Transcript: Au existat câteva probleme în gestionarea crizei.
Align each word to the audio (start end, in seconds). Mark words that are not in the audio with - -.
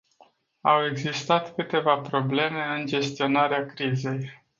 Au 0.63 0.83
existat 0.85 1.55
câteva 1.55 1.97
probleme 1.97 2.63
în 2.77 2.85
gestionarea 2.85 3.65
crizei. 3.65 4.29